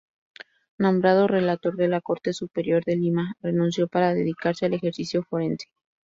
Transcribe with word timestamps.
Nombrado 0.79 1.27
relator 1.27 1.75
de 1.75 1.87
la 1.87 2.01
Corte 2.01 2.33
Superior 2.33 2.83
de 2.83 2.95
Lima, 2.95 3.35
renunció 3.39 3.87
para 3.87 4.15
dedicarse 4.15 4.65
al 4.65 4.73
ejercicio 4.73 5.21
forense. 5.21 5.67